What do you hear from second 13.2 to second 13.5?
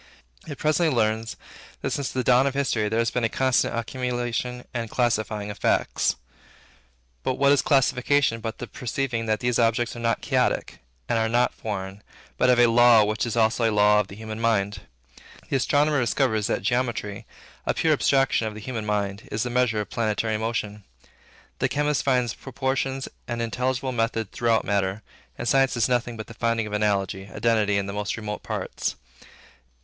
is